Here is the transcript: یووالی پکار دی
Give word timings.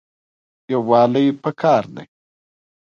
یووالی 0.73 1.25
پکار 1.43 1.83
دی 1.93 2.05